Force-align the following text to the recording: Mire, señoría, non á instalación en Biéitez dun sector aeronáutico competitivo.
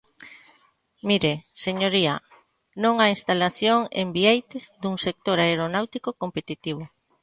Mire, 1.07 1.33
señoría, 1.65 2.15
non 2.83 2.95
á 3.03 3.07
instalación 3.15 3.79
en 4.01 4.07
Biéitez 4.15 4.65
dun 4.81 4.95
sector 5.05 5.37
aeronáutico 5.41 6.09
competitivo. 6.23 6.83